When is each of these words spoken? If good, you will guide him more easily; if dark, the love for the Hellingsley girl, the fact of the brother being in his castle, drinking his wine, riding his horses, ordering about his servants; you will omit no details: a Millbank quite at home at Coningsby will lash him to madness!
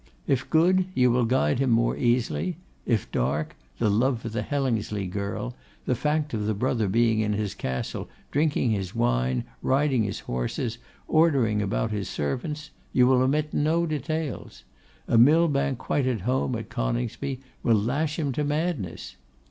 If 0.25 0.49
good, 0.49 0.85
you 0.95 1.11
will 1.11 1.25
guide 1.25 1.59
him 1.59 1.69
more 1.69 1.95
easily; 1.95 2.57
if 2.87 3.11
dark, 3.11 3.55
the 3.77 3.87
love 3.87 4.21
for 4.21 4.29
the 4.29 4.41
Hellingsley 4.41 5.05
girl, 5.05 5.53
the 5.85 5.93
fact 5.93 6.33
of 6.33 6.47
the 6.47 6.55
brother 6.55 6.87
being 6.87 7.19
in 7.19 7.33
his 7.33 7.53
castle, 7.53 8.09
drinking 8.31 8.71
his 8.71 8.95
wine, 8.95 9.43
riding 9.61 10.01
his 10.03 10.21
horses, 10.21 10.79
ordering 11.07 11.61
about 11.61 11.91
his 11.91 12.09
servants; 12.09 12.71
you 12.91 13.05
will 13.05 13.21
omit 13.21 13.53
no 13.53 13.85
details: 13.85 14.63
a 15.07 15.19
Millbank 15.19 15.77
quite 15.77 16.07
at 16.07 16.21
home 16.21 16.55
at 16.55 16.69
Coningsby 16.69 17.39
will 17.61 17.77
lash 17.77 18.17
him 18.17 18.31
to 18.31 18.43
madness! 18.43 19.17